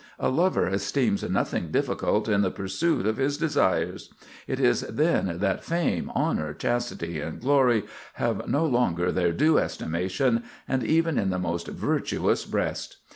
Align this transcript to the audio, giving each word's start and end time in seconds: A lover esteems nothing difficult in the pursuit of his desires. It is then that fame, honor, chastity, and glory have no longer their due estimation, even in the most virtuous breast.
A 0.17 0.29
lover 0.29 0.67
esteems 0.67 1.21
nothing 1.29 1.69
difficult 1.69 2.27
in 2.27 2.41
the 2.41 2.49
pursuit 2.49 3.05
of 3.05 3.17
his 3.17 3.37
desires. 3.37 4.09
It 4.47 4.59
is 4.59 4.81
then 4.81 5.37
that 5.41 5.63
fame, 5.63 6.11
honor, 6.15 6.55
chastity, 6.55 7.21
and 7.21 7.39
glory 7.39 7.83
have 8.13 8.47
no 8.47 8.65
longer 8.65 9.11
their 9.11 9.31
due 9.31 9.59
estimation, 9.59 10.43
even 10.67 11.19
in 11.19 11.29
the 11.29 11.37
most 11.37 11.67
virtuous 11.67 12.45
breast. 12.47 12.97